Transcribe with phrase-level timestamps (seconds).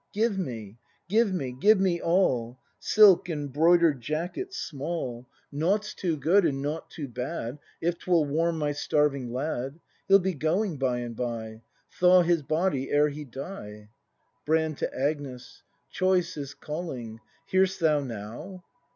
[0.13, 0.79] Give me,
[1.09, 1.51] give me!
[1.51, 2.57] Give me all!
[2.79, 5.27] Silk and broider'd jacket small!
[5.51, 8.71] 204 BRAND [act iv Nought's too good, and nought too bad, If 'twill warm my
[8.71, 9.79] starving lad.
[10.07, 11.61] He'll be going by and by.
[11.91, 13.89] Thaw his body ere he die!
[14.43, 14.79] Brand.
[14.79, 15.61] [To Agnes.]
[15.91, 17.19] Choice is calling!
[17.45, 18.63] Hear'st thou now